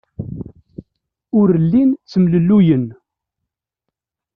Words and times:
Ur 1.39 1.49
llin 1.63 1.89
ttemlelluyen. 1.97 2.85